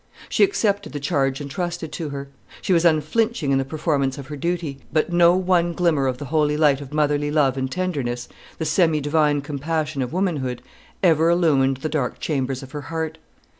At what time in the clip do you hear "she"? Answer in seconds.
0.29-0.43, 2.63-2.73